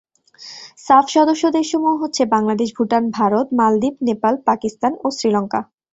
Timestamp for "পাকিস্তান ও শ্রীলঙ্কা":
4.45-5.59